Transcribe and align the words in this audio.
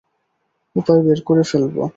উপায় 0.75 1.01
বের 1.05 1.19
করে 1.25 1.43
ফেলবো। 1.43 1.83